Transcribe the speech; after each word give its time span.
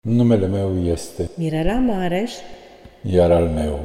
Numele 0.00 0.46
meu 0.46 0.84
este, 0.84 1.30
Mirela 1.36 1.78
Mareș, 1.78 2.32
iar 3.02 3.30
al 3.30 3.48
meu 3.48 3.78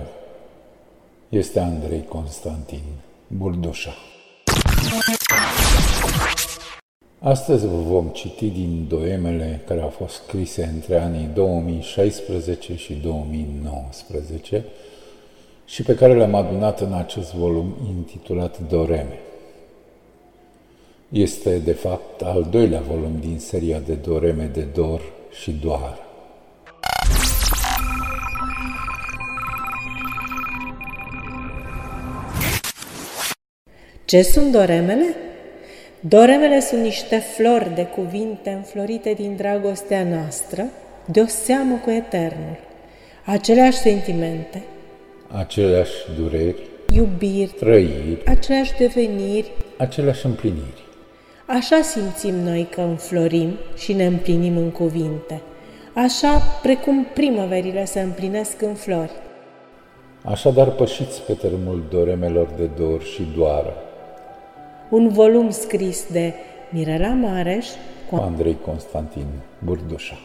este 1.30 1.60
Andrei 1.60 2.06
Constantin 2.10 2.84
Burdușa. 3.28 3.94
Astăzi 7.20 7.68
vă 7.68 7.76
vom 7.76 8.08
citi 8.08 8.50
din 8.50 8.86
doemele 8.88 9.62
care 9.68 9.82
au 9.82 9.90
fost 9.90 10.24
scrise 10.24 10.72
între 10.74 11.00
anii 11.00 11.30
2016 11.34 12.76
și 12.76 12.94
2019 12.94 14.66
și 15.66 15.84
pe 15.84 15.96
care 15.96 16.16
le-am 16.16 16.36
adunat 16.36 16.80
în 16.80 16.94
acest 16.94 17.34
volum 17.34 17.76
intitulat 17.88 18.60
Doreme. 18.70 19.20
Este, 21.12 21.58
de 21.58 21.72
fapt, 21.72 22.22
al 22.22 22.48
doilea 22.52 22.82
volum 22.82 23.18
din 23.20 23.40
seria 23.40 23.80
de 23.80 23.94
Doreme 23.94 24.50
de 24.54 24.62
Dor 24.62 25.02
și 25.42 25.52
Doar. 25.52 25.98
Ce 34.06 34.22
sunt 34.22 34.52
doremele? 34.52 35.16
Doremele 36.00 36.60
sunt 36.60 36.82
niște 36.82 37.18
flori 37.18 37.76
de 37.76 37.84
cuvinte 37.86 38.50
înflorite 38.50 39.14
din 39.14 39.36
dragostea 39.36 40.04
noastră, 40.04 40.66
de 41.06 41.20
o 41.20 41.26
seamă 41.26 41.80
cu 41.84 41.90
Eternul. 41.90 42.58
Aceleași 43.26 43.78
sentimente, 43.78 44.64
Aceleași 45.28 45.94
dureri, 46.18 46.62
iubiri, 46.94 47.54
trăiri, 47.60 48.26
aceleași 48.26 48.74
deveniri, 48.78 49.52
aceleași 49.78 50.26
împliniri. 50.26 50.90
Așa 51.58 51.82
simțim 51.82 52.36
noi 52.36 52.68
că 52.72 52.82
înflorim 52.82 53.58
și 53.78 53.94
ne 53.94 54.06
împlinim 54.06 54.58
în 54.58 54.72
cuvinte, 54.72 55.42
așa 55.94 56.38
precum 56.62 57.06
primăverile 57.14 57.86
se 57.86 58.00
împlinesc 58.00 58.62
în 58.62 58.74
flori. 58.74 59.12
Așadar 60.24 60.72
pășiți 60.72 61.22
pe 61.22 61.34
tărâmul 61.34 61.84
doremelor 61.90 62.48
de 62.58 62.66
dor 62.66 63.04
și 63.04 63.28
doar, 63.38 63.74
Un 64.90 65.08
volum 65.08 65.50
scris 65.50 66.06
de 66.12 66.34
Mirela 66.70 67.14
Mareș 67.14 67.68
cu 68.10 68.16
Andrei 68.16 68.58
Constantin 68.66 69.28
Burdușa. 69.64 70.18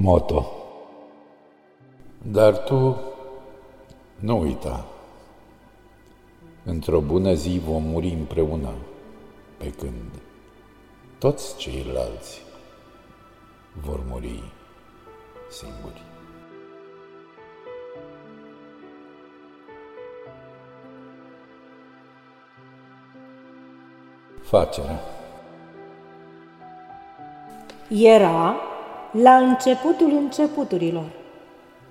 Moto. 0.00 0.46
Dar 2.22 2.58
tu 2.58 3.00
nu 4.18 4.38
uita, 4.38 4.86
într-o 6.64 7.00
bună 7.00 7.32
zi 7.32 7.60
vom 7.64 7.82
muri 7.82 8.08
împreună, 8.08 8.74
pe 9.56 9.70
când 9.70 10.10
toți 11.18 11.56
ceilalți 11.56 12.42
vor 13.82 14.00
muri 14.08 14.42
singuri. 15.48 16.02
Facerea 24.42 25.00
Era 27.88 28.67
la 29.22 29.34
începutul 29.34 30.12
începuturilor, 30.20 31.10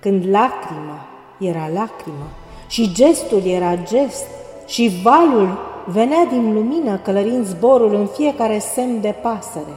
când 0.00 0.28
lacrima 0.28 1.06
era 1.38 1.68
lacrimă 1.68 2.30
și 2.68 2.92
gestul 2.92 3.42
era 3.44 3.76
gest 3.76 4.26
și 4.66 5.00
valul 5.02 5.58
venea 5.86 6.24
din 6.24 6.54
lumină 6.54 6.96
călărind 6.96 7.44
zborul 7.44 7.94
în 7.94 8.06
fiecare 8.06 8.58
semn 8.58 9.00
de 9.00 9.14
pasăre. 9.22 9.76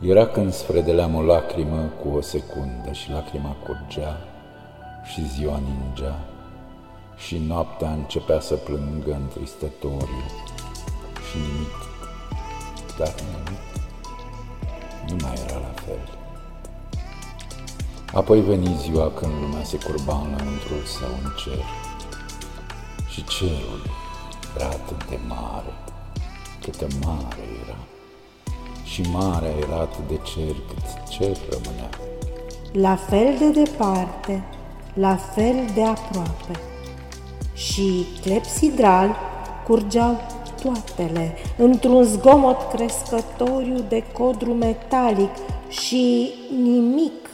Era 0.00 0.26
când 0.26 0.52
sfredeleam 0.52 1.14
o 1.14 1.22
lacrimă 1.22 1.92
cu 2.02 2.16
o 2.16 2.20
secundă 2.20 2.92
și 2.92 3.10
lacrima 3.10 3.56
curgea 3.64 4.18
și 5.04 5.28
ziua 5.28 5.60
ningea 5.60 6.18
și 7.16 7.42
noaptea 7.46 7.90
începea 7.90 8.40
să 8.40 8.54
plângă 8.54 9.20
întristătoriu 9.20 10.24
și 11.30 11.36
nimic, 11.36 11.76
dar 12.98 13.14
nimic 13.20 13.62
nu 15.08 15.16
mai 15.22 15.34
era 15.46 15.58
la 15.58 15.72
fel. 15.84 16.21
Apoi 18.12 18.40
veni 18.40 18.76
ziua 18.80 19.10
când 19.10 19.32
lumea 19.40 19.64
se 19.64 19.78
curba 19.78 20.12
înăuntrul 20.12 20.82
său 20.98 21.08
în 21.22 21.30
cer 21.44 21.64
și 23.08 23.24
cerul 23.24 23.82
era 24.56 24.66
atât 24.66 25.08
de 25.08 25.18
mare, 25.28 25.74
cât 26.60 26.78
de 26.78 26.86
mare 27.04 27.42
era 27.64 27.76
și 28.92 29.02
marea 29.12 29.50
era 29.66 29.76
atât 29.76 30.08
de 30.08 30.18
cer 30.34 30.54
cât 30.68 31.08
cer 31.08 31.36
rămânea. 31.50 31.90
La 32.72 32.96
fel 32.96 33.36
de 33.38 33.50
departe, 33.62 34.44
la 34.94 35.16
fel 35.16 35.56
de 35.74 35.82
aproape. 35.82 36.60
Și 37.54 38.06
clepsidral 38.20 39.16
curgeau 39.66 40.20
toatele 40.62 41.36
într-un 41.56 42.02
zgomot 42.04 42.56
crescătoriu 42.72 43.84
de 43.88 44.02
codru 44.12 44.52
metalic 44.52 45.30
și 45.68 46.32
nimic, 46.62 47.30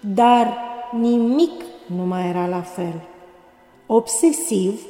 dar 0.00 0.56
nimic 0.90 1.62
nu 1.86 2.02
mai 2.02 2.28
era 2.28 2.46
la 2.46 2.60
fel. 2.60 3.00
Obsesiv, 3.86 4.80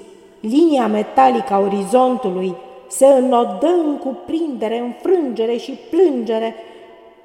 linia 0.40 0.86
metalică 0.86 1.52
a 1.52 1.58
orizontului 1.58 2.56
se 2.88 3.06
înodă 3.06 3.66
în 3.66 3.98
cuprindere, 3.98 4.78
înfrângere 4.78 5.56
și 5.56 5.78
plângere, 5.90 6.54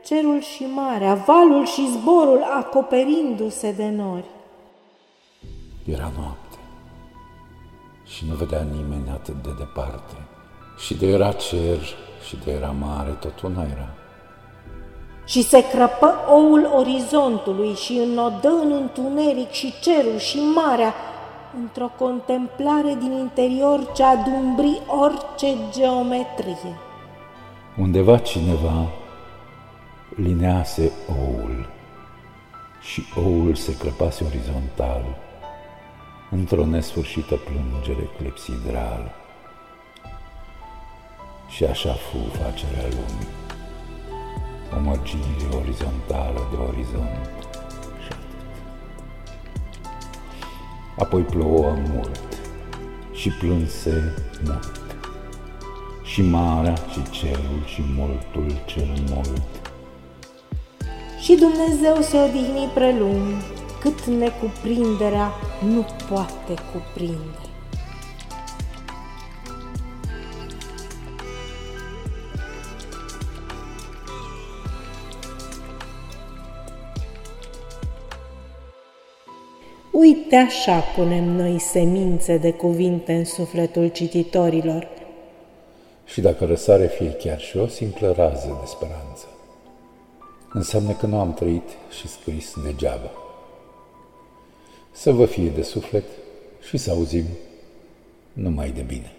cerul 0.06 0.42
și 0.42 0.66
marea, 0.74 1.14
valul 1.14 1.66
și 1.66 1.88
zborul 1.88 2.44
acoperindu-se 2.44 3.72
de 3.72 3.90
nori. 3.90 4.26
Era 5.86 6.12
noapte 6.18 6.58
și 8.06 8.26
nu 8.30 8.36
vedea 8.36 8.62
nimeni 8.62 9.10
atât 9.10 9.44
de 9.44 9.50
departe. 9.58 10.16
Și 10.78 10.96
de 10.96 11.08
era 11.08 11.32
cer 11.32 11.80
și 12.28 12.38
de 12.44 12.52
era 12.52 12.72
mare, 12.72 13.10
tot 13.10 13.42
una 13.42 13.64
era. 13.64 13.94
Și 15.26 15.44
se 15.44 15.68
crăpă 15.68 16.14
oul 16.30 16.72
orizontului 16.76 17.74
și 17.74 17.94
înodă 17.94 18.50
în 18.50 18.72
întuneric 18.72 19.52
și 19.52 19.74
cerul 19.82 20.18
și 20.18 20.40
marea, 20.56 20.94
într-o 21.60 21.92
contemplare 21.98 22.96
din 23.00 23.12
interior 23.12 23.92
ce 23.94 24.04
adumbri 24.04 24.82
orice 24.88 25.58
geometrie. 25.72 26.78
Undeva 27.78 28.18
cineva 28.18 28.88
linease 30.16 30.92
oul 31.10 31.70
și 32.82 33.04
oul 33.26 33.56
se 33.56 33.78
crăpase 33.78 34.24
orizontal 34.24 35.04
într-o 36.32 36.66
nesfârșită 36.66 37.36
plângere 37.36 38.10
clepsidrală. 38.18 39.12
Și 41.48 41.64
așa 41.64 41.92
fu 41.94 42.18
facerea 42.18 42.88
lumii, 42.90 43.45
o 44.74 44.80
mărginire 44.80 45.56
orizontală 45.62 46.48
de 46.52 46.58
orizont 46.68 47.30
și 48.04 48.10
atât. 48.12 48.56
Apoi 50.98 51.22
plouă 51.22 51.78
mult 51.94 52.20
și 53.12 53.30
plânse 53.30 54.14
mult, 54.44 54.82
și 56.04 56.22
marea 56.22 56.76
și 56.92 57.12
cerul 57.12 57.64
și 57.66 57.84
multul 57.96 58.62
cel 58.66 58.88
mult. 59.10 59.42
Și 61.20 61.36
Dumnezeu 61.36 62.02
se 62.02 62.18
odihni 62.18 62.70
prelung, 62.74 63.34
cât 63.80 64.06
necuprinderea 64.06 65.32
nu 65.64 65.86
poate 66.10 66.54
cuprinde. 66.72 67.45
Uite 79.98 80.36
așa 80.36 80.80
punem 80.80 81.24
noi 81.24 81.60
semințe 81.60 82.38
de 82.38 82.52
cuvinte 82.52 83.14
în 83.14 83.26
sufletul 83.26 83.88
cititorilor. 83.88 84.88
Și 86.06 86.22
dacă 86.22 86.46
răsare 86.46 86.88
fie 86.88 87.12
chiar 87.12 87.40
și 87.40 87.58
o 87.58 87.68
simplă 87.68 88.14
rază 88.18 88.58
de 88.62 88.68
speranță, 88.68 89.26
înseamnă 90.54 90.92
că 90.92 91.06
nu 91.06 91.20
am 91.20 91.34
trăit 91.34 91.70
și 92.00 92.08
scris 92.08 92.54
degeaba. 92.64 93.12
Să 94.92 95.12
vă 95.12 95.26
fie 95.26 95.50
de 95.50 95.62
suflet 95.62 96.06
și 96.68 96.78
să 96.78 96.92
auzim 96.92 97.26
numai 98.34 98.70
de 98.70 98.82
bine. 98.82 99.12